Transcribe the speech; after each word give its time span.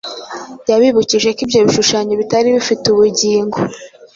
Yabibukije 0.69 1.29
ko 1.37 1.39
ibyo 1.45 1.59
bishushanyo 1.65 2.13
bitari 2.21 2.47
bifite 2.57 2.85
ubugingo, 2.89 3.57